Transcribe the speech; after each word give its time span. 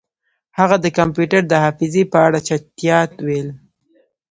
هغه 0.59 0.75
د 0.83 0.87
کمپیوټر 0.97 1.41
د 1.47 1.53
حافظې 1.63 2.03
په 2.11 2.17
اړه 2.27 2.39
چټیات 2.47 3.11
ویل 3.25 3.49